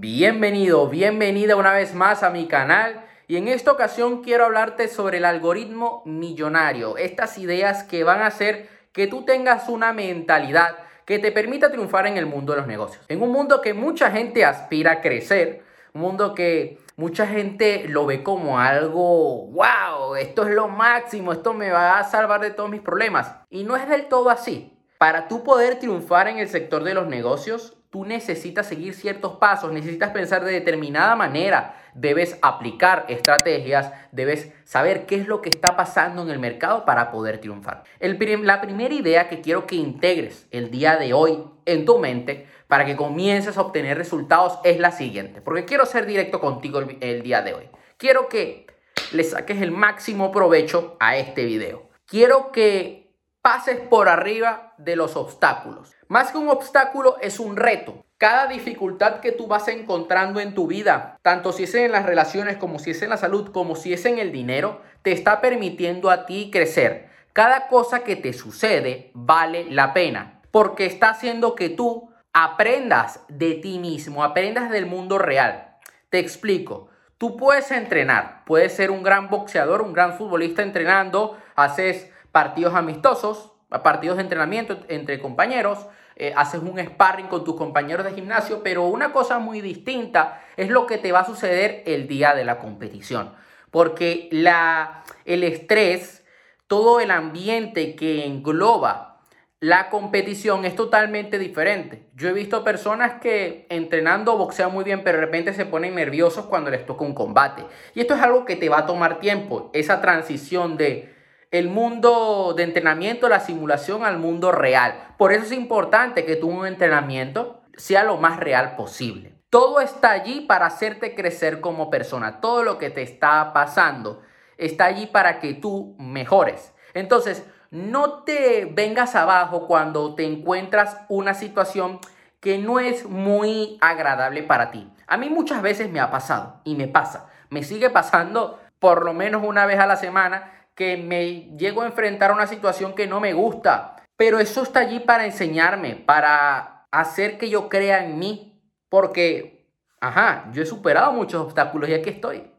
[0.00, 5.18] Bienvenido, bienvenida una vez más a mi canal y en esta ocasión quiero hablarte sobre
[5.18, 11.18] el algoritmo millonario, estas ideas que van a hacer que tú tengas una mentalidad que
[11.18, 13.04] te permita triunfar en el mundo de los negocios.
[13.08, 18.06] En un mundo que mucha gente aspira a crecer, un mundo que mucha gente lo
[18.06, 22.70] ve como algo, wow, esto es lo máximo, esto me va a salvar de todos
[22.70, 23.34] mis problemas.
[23.50, 24.78] Y no es del todo así.
[24.98, 29.72] Para tú poder triunfar en el sector de los negocios, tú necesitas seguir ciertos pasos,
[29.72, 35.76] necesitas pensar de determinada manera, debes aplicar estrategias, debes saber qué es lo que está
[35.76, 37.84] pasando en el mercado para poder triunfar.
[38.00, 42.84] la primera idea que quiero que integres el día de hoy en tu mente para
[42.84, 47.42] que comiences a obtener resultados es la siguiente, porque quiero ser directo contigo el, día
[47.42, 47.68] de hoy.
[47.96, 48.66] Quiero que
[49.12, 51.88] le saques el máximo provecho a este video.
[52.06, 53.07] Quiero que
[53.42, 55.94] pases por arriba de los obstáculos.
[56.08, 58.04] Más que un obstáculo es un reto.
[58.18, 62.56] Cada dificultad que tú vas encontrando en tu vida, tanto si es en las relaciones
[62.56, 66.10] como si es en la salud, como si es en el dinero, te está permitiendo
[66.10, 67.10] a ti crecer.
[67.32, 73.54] Cada cosa que te sucede vale la pena, porque está haciendo que tú aprendas de
[73.54, 75.76] ti mismo, aprendas del mundo real.
[76.10, 76.88] Te explico.
[77.18, 83.50] Tú puedes entrenar, puedes ser un gran boxeador, un gran futbolista entrenando, haces partidos amistosos,
[83.82, 88.86] partidos de entrenamiento entre compañeros, eh, haces un sparring con tus compañeros de gimnasio, pero
[88.86, 92.60] una cosa muy distinta es lo que te va a suceder el día de la
[92.60, 93.34] competición,
[93.72, 96.24] porque la, el estrés,
[96.68, 99.18] todo el ambiente que engloba
[99.58, 102.06] la competición es totalmente diferente.
[102.14, 106.46] Yo he visto personas que entrenando boxean muy bien, pero de repente se ponen nerviosos
[106.46, 107.64] cuando les toca un combate.
[107.96, 111.17] Y esto es algo que te va a tomar tiempo, esa transición de
[111.50, 115.14] el mundo de entrenamiento, la simulación al mundo real.
[115.16, 119.34] Por eso es importante que tu entrenamiento sea lo más real posible.
[119.50, 122.40] Todo está allí para hacerte crecer como persona.
[122.40, 124.20] Todo lo que te está pasando
[124.58, 126.74] está allí para que tú mejores.
[126.92, 131.98] Entonces, no te vengas abajo cuando te encuentras una situación
[132.40, 134.90] que no es muy agradable para ti.
[135.06, 137.30] A mí muchas veces me ha pasado y me pasa.
[137.48, 141.86] Me sigue pasando por lo menos una vez a la semana que me llego a
[141.86, 143.96] enfrentar a una situación que no me gusta.
[144.16, 148.62] Pero eso está allí para enseñarme, para hacer que yo crea en mí.
[148.88, 149.66] Porque,
[150.00, 152.52] ajá, yo he superado muchos obstáculos y aquí estoy.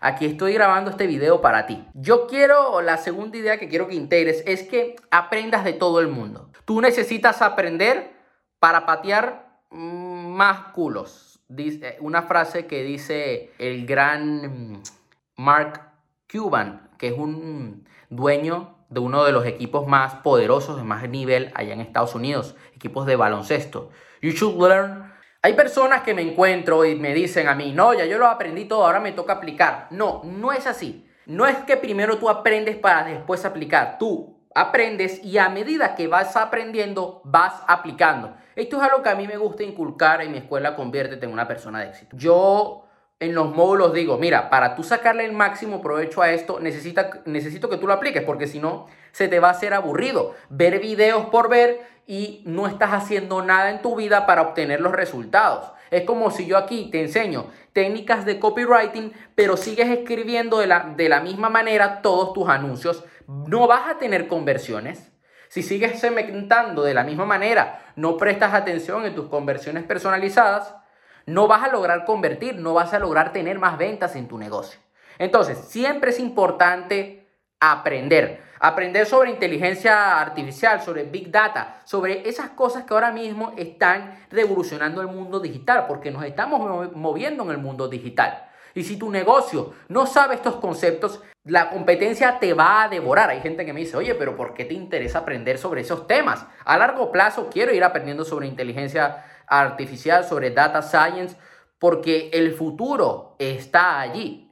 [0.00, 1.86] Aquí estoy grabando este video para ti.
[1.94, 6.08] Yo quiero, la segunda idea que quiero que integres es que aprendas de todo el
[6.08, 6.50] mundo.
[6.64, 8.10] Tú necesitas aprender
[8.58, 11.40] para patear más culos.
[12.00, 14.82] Una frase que dice el gran
[15.36, 15.89] Mark
[16.30, 21.52] Cuban, que es un dueño de uno de los equipos más poderosos de más nivel
[21.54, 23.90] allá en Estados Unidos, equipos de baloncesto.
[24.20, 25.12] You should learn.
[25.42, 28.66] Hay personas que me encuentro y me dicen a mí, no, ya yo lo aprendí
[28.66, 29.86] todo, ahora me toca aplicar.
[29.90, 31.06] No, no es así.
[31.24, 33.96] No es que primero tú aprendes para después aplicar.
[33.98, 38.34] Tú aprendes y a medida que vas aprendiendo, vas aplicando.
[38.56, 41.46] Esto es algo que a mí me gusta inculcar en mi escuela Conviértete en una
[41.46, 42.16] persona de éxito.
[42.16, 42.89] Yo
[43.20, 47.68] en los módulos digo, mira, para tú sacarle el máximo provecho a esto, necesita, necesito
[47.68, 50.34] que tú lo apliques, porque si no, se te va a hacer aburrido.
[50.48, 54.92] Ver videos por ver y no estás haciendo nada en tu vida para obtener los
[54.92, 55.70] resultados.
[55.90, 60.94] Es como si yo aquí te enseño técnicas de copywriting, pero sigues escribiendo de la,
[60.96, 63.04] de la misma manera todos tus anuncios.
[63.26, 65.12] No vas a tener conversiones.
[65.48, 70.74] Si sigues segmentando de la misma manera, no prestas atención en tus conversiones personalizadas,
[71.26, 74.80] no vas a lograr convertir, no vas a lograr tener más ventas en tu negocio.
[75.18, 77.28] Entonces, siempre es importante
[77.60, 78.42] aprender.
[78.58, 85.00] Aprender sobre inteligencia artificial, sobre big data, sobre esas cosas que ahora mismo están revolucionando
[85.00, 88.46] el mundo digital, porque nos estamos moviendo en el mundo digital.
[88.74, 93.30] Y si tu negocio no sabe estos conceptos, la competencia te va a devorar.
[93.30, 96.46] Hay gente que me dice, oye, pero ¿por qué te interesa aprender sobre esos temas?
[96.64, 101.36] A largo plazo quiero ir aprendiendo sobre inteligencia artificial, sobre data science,
[101.78, 104.50] porque el futuro está allí.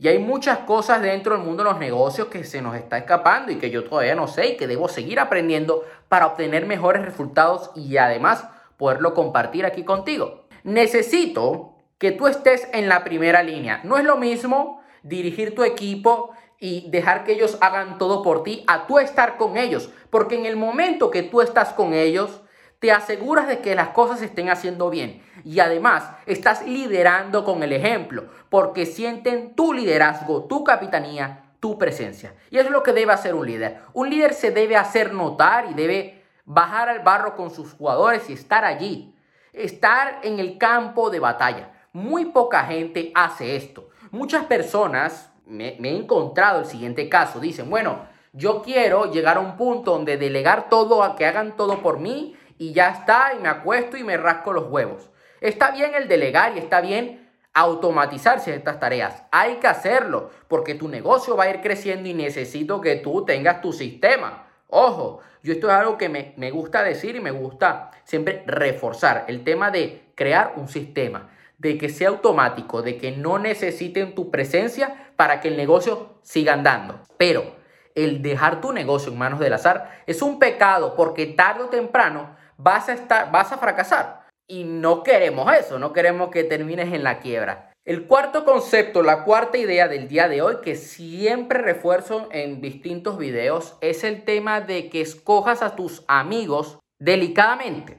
[0.00, 3.50] Y hay muchas cosas dentro del mundo de los negocios que se nos está escapando
[3.52, 7.72] y que yo todavía no sé y que debo seguir aprendiendo para obtener mejores resultados
[7.74, 10.46] y además poderlo compartir aquí contigo.
[10.62, 13.80] Necesito que tú estés en la primera línea.
[13.82, 16.30] No es lo mismo dirigir tu equipo
[16.60, 19.90] y dejar que ellos hagan todo por ti a tú estar con ellos.
[20.10, 22.40] Porque en el momento que tú estás con ellos,
[22.78, 27.62] te aseguras de que las cosas se estén haciendo bien y además estás liderando con
[27.62, 32.34] el ejemplo porque sienten tu liderazgo, tu capitanía, tu presencia.
[32.50, 33.80] Y eso es lo que debe hacer un líder.
[33.92, 38.32] Un líder se debe hacer notar y debe bajar al barro con sus jugadores y
[38.32, 39.14] estar allí,
[39.52, 41.72] estar en el campo de batalla.
[41.92, 43.88] muy poca gente hace esto.
[44.12, 49.40] Muchas personas, me, me he encontrado el siguiente caso, dicen, bueno, yo quiero llegar a
[49.40, 53.40] un punto donde delegar todo, a que hagan todo por mí y ya está, y
[53.40, 55.10] me acuesto y me rasco los huevos.
[55.40, 59.24] Está bien el delegar y está bien automatizarse estas tareas.
[59.30, 63.60] Hay que hacerlo porque tu negocio va a ir creciendo y necesito que tú tengas
[63.60, 64.46] tu sistema.
[64.68, 69.24] Ojo, yo esto es algo que me, me gusta decir y me gusta siempre reforzar.
[69.28, 74.30] El tema de crear un sistema, de que sea automático, de que no necesiten tu
[74.30, 77.00] presencia para que el negocio siga andando.
[77.16, 77.56] Pero
[77.94, 82.36] el dejar tu negocio en manos del azar es un pecado porque tarde o temprano
[82.58, 84.26] vas a estar, vas a fracasar.
[84.46, 87.72] Y no queremos eso, no queremos que termines en la quiebra.
[87.84, 93.16] El cuarto concepto, la cuarta idea del día de hoy que siempre refuerzo en distintos
[93.16, 97.98] videos es el tema de que escojas a tus amigos delicadamente.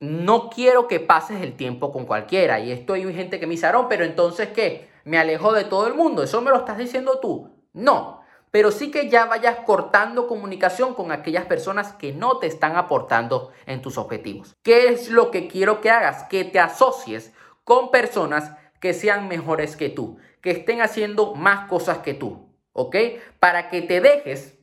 [0.00, 2.60] No quiero que pases el tiempo con cualquiera.
[2.60, 4.90] Y esto hay gente que me dice, pero entonces ¿qué?
[5.04, 6.22] ¿Me alejo de todo el mundo?
[6.22, 7.50] ¿Eso me lo estás diciendo tú?
[7.72, 8.21] No
[8.52, 13.50] pero sí que ya vayas cortando comunicación con aquellas personas que no te están aportando
[13.64, 14.54] en tus objetivos.
[14.62, 16.24] ¿Qué es lo que quiero que hagas?
[16.24, 17.32] Que te asocies
[17.64, 22.96] con personas que sean mejores que tú, que estén haciendo más cosas que tú, ¿ok?
[23.40, 24.58] Para que te dejes,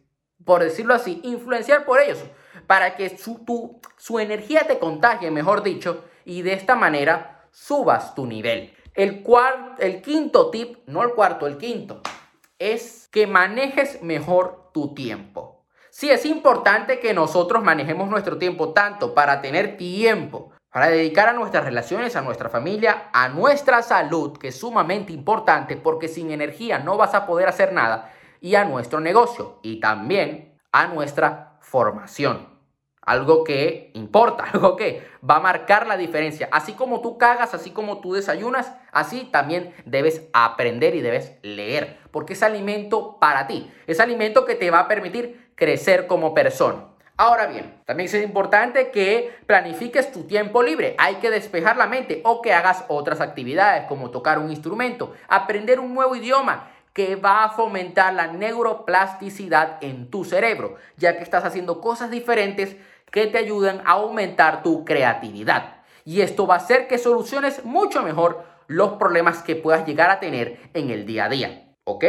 [0.45, 2.19] por decirlo así, influenciar por ellos,
[2.67, 3.43] para que su,
[3.97, 8.75] su energía te contagie, mejor dicho, y de esta manera subas tu nivel.
[8.93, 9.25] El,
[9.79, 12.03] el quinto tip, no el cuarto, el quinto
[12.59, 15.65] es que manejes mejor tu tiempo.
[15.89, 21.33] Sí, es importante que nosotros manejemos nuestro tiempo tanto para tener tiempo, para dedicar a
[21.33, 26.79] nuestras relaciones, a nuestra familia, a nuestra salud, que es sumamente importante porque sin energía
[26.79, 32.48] no vas a poder hacer nada, y a nuestro negocio y también a nuestra formación
[33.09, 36.47] algo que importa, algo que va a marcar la diferencia.
[36.51, 41.97] Así como tú cagas, así como tú desayunas, así también debes aprender y debes leer,
[42.11, 46.85] porque es alimento para ti, es alimento que te va a permitir crecer como persona.
[47.17, 50.95] Ahora bien, también es importante que planifiques tu tiempo libre.
[50.99, 55.81] Hay que despejar la mente o que hagas otras actividades como tocar un instrumento, aprender
[55.81, 61.45] un nuevo idioma, que va a fomentar la neuroplasticidad en tu cerebro, ya que estás
[61.45, 62.75] haciendo cosas diferentes
[63.11, 65.83] que te ayudan a aumentar tu creatividad.
[66.05, 70.19] Y esto va a hacer que soluciones mucho mejor los problemas que puedas llegar a
[70.19, 71.75] tener en el día a día.
[71.83, 72.05] ¿Ok?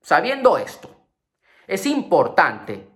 [0.00, 0.90] Sabiendo esto,
[1.66, 2.88] es importante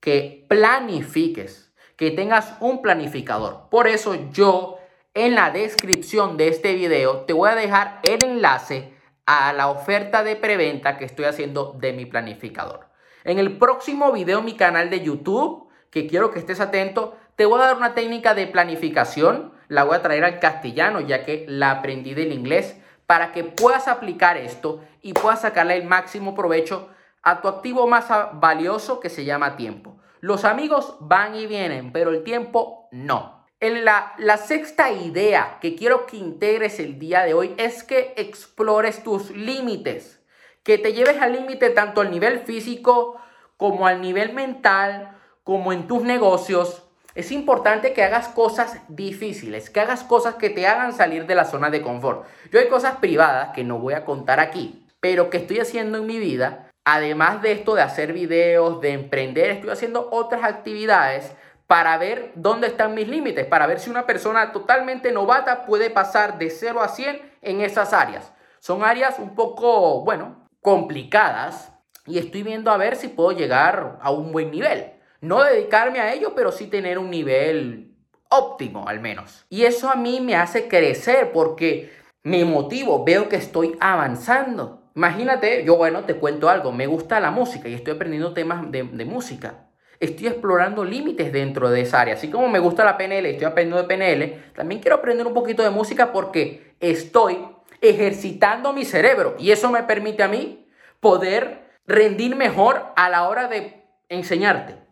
[0.00, 3.68] que planifiques, que tengas un planificador.
[3.70, 4.78] Por eso yo
[5.14, 8.94] en la descripción de este video te voy a dejar el enlace
[9.26, 12.88] a la oferta de preventa que estoy haciendo de mi planificador.
[13.24, 17.16] En el próximo video mi canal de YouTube que quiero que estés atento.
[17.36, 21.24] Te voy a dar una técnica de planificación, la voy a traer al castellano ya
[21.24, 22.76] que la aprendí del inglés,
[23.06, 26.90] para que puedas aplicar esto y puedas sacarle el máximo provecho
[27.22, 29.98] a tu activo más valioso que se llama tiempo.
[30.20, 33.46] Los amigos van y vienen, pero el tiempo no.
[33.60, 38.14] En la, la sexta idea que quiero que integres el día de hoy es que
[38.16, 40.22] explores tus límites,
[40.62, 43.16] que te lleves al límite tanto al nivel físico
[43.56, 45.17] como al nivel mental,
[45.48, 46.82] como en tus negocios,
[47.14, 51.46] es importante que hagas cosas difíciles, que hagas cosas que te hagan salir de la
[51.46, 52.26] zona de confort.
[52.52, 56.06] Yo hay cosas privadas que no voy a contar aquí, pero que estoy haciendo en
[56.06, 56.68] mi vida.
[56.84, 61.32] Además de esto de hacer videos, de emprender, estoy haciendo otras actividades
[61.66, 66.36] para ver dónde están mis límites, para ver si una persona totalmente novata puede pasar
[66.36, 68.34] de 0 a 100 en esas áreas.
[68.58, 71.72] Son áreas un poco, bueno, complicadas
[72.04, 74.97] y estoy viendo a ver si puedo llegar a un buen nivel.
[75.20, 77.96] No dedicarme a ello, pero sí tener un nivel
[78.30, 79.46] óptimo al menos.
[79.48, 81.90] Y eso a mí me hace crecer porque
[82.22, 84.90] me motivo, veo que estoy avanzando.
[84.94, 88.82] Imagínate, yo bueno, te cuento algo, me gusta la música y estoy aprendiendo temas de,
[89.04, 89.66] música.
[90.00, 92.14] Estoy explorando límites dentro de esa área.
[92.14, 95.62] Así como me gusta la PNL, estoy aprendiendo de PNL, también quiero aprender un poquito
[95.62, 97.46] de música porque estoy
[97.80, 100.68] ejercitando mi cerebro y eso me permite a mí
[101.00, 104.87] poder rendir mejor a la hora de enseñarte.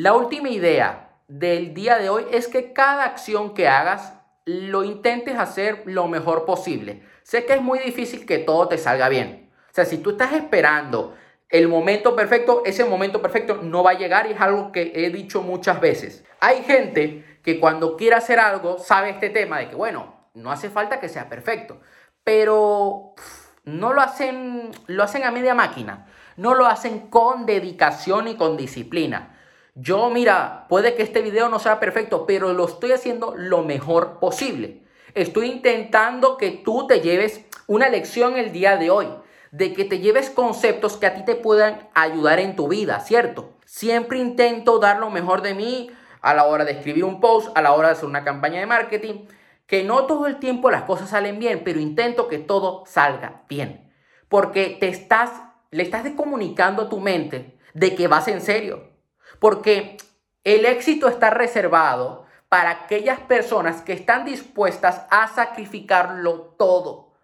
[0.00, 4.14] La última idea del día de hoy es que cada acción que hagas
[4.46, 7.02] lo intentes hacer lo mejor posible.
[7.22, 9.50] Sé que es muy difícil que todo te salga bien.
[9.70, 11.14] O sea, si tú estás esperando
[11.50, 15.10] el momento perfecto, ese momento perfecto no va a llegar y es algo que he
[15.10, 16.24] dicho muchas veces.
[16.40, 20.70] Hay gente que cuando quiere hacer algo sabe este tema de que, bueno, no hace
[20.70, 21.78] falta que sea perfecto,
[22.24, 23.12] pero
[23.64, 26.06] no lo hacen, lo hacen a media máquina,
[26.38, 29.36] no lo hacen con dedicación y con disciplina.
[29.82, 34.18] Yo, mira, puede que este video no sea perfecto, pero lo estoy haciendo lo mejor
[34.18, 34.82] posible.
[35.14, 39.06] Estoy intentando que tú te lleves una lección el día de hoy,
[39.52, 43.54] de que te lleves conceptos que a ti te puedan ayudar en tu vida, ¿cierto?
[43.64, 47.62] Siempre intento dar lo mejor de mí a la hora de escribir un post, a
[47.62, 49.28] la hora de hacer una campaña de marketing,
[49.66, 53.90] que no todo el tiempo las cosas salen bien, pero intento que todo salga bien.
[54.28, 55.30] Porque te estás,
[55.70, 58.89] le estás comunicando a tu mente de que vas en serio.
[59.40, 59.96] Porque
[60.44, 67.14] el éxito está reservado para aquellas personas que están dispuestas a sacrificarlo todo,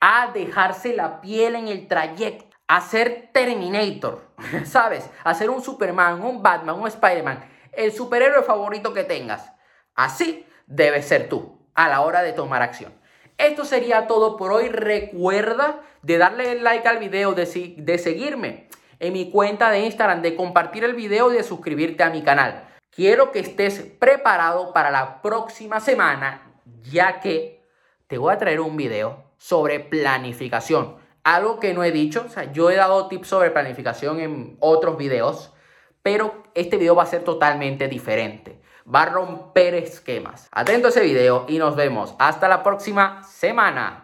[0.00, 4.22] a dejarse la piel en el trayecto, a ser Terminator,
[4.64, 5.08] ¿sabes?
[5.22, 9.52] A ser un Superman, un Batman, un Spider-Man, el superhéroe favorito que tengas.
[9.94, 12.92] Así debes ser tú a la hora de tomar acción.
[13.36, 14.68] Esto sería todo por hoy.
[14.68, 18.68] Recuerda de darle like al video, de, de seguirme
[18.98, 22.68] en mi cuenta de Instagram, de compartir el video y de suscribirte a mi canal.
[22.90, 26.42] Quiero que estés preparado para la próxima semana,
[26.82, 27.64] ya que
[28.06, 30.96] te voy a traer un video sobre planificación.
[31.24, 34.96] Algo que no he dicho, o sea, yo he dado tips sobre planificación en otros
[34.96, 35.52] videos,
[36.02, 38.60] pero este video va a ser totalmente diferente.
[38.86, 40.48] Va a romper esquemas.
[40.52, 44.03] Atento a ese video y nos vemos hasta la próxima semana.